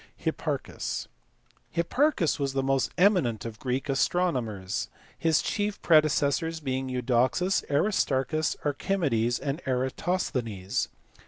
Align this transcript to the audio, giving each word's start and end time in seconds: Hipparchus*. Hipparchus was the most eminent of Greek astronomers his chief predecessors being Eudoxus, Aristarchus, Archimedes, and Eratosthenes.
Hipparchus*. 0.17 1.07
Hipparchus 1.69 2.39
was 2.39 2.53
the 2.53 2.63
most 2.63 2.91
eminent 2.97 3.45
of 3.45 3.59
Greek 3.59 3.87
astronomers 3.87 4.89
his 5.15 5.43
chief 5.43 5.79
predecessors 5.83 6.59
being 6.59 6.89
Eudoxus, 6.89 7.63
Aristarchus, 7.69 8.55
Archimedes, 8.65 9.37
and 9.37 9.61
Eratosthenes. 9.67 10.87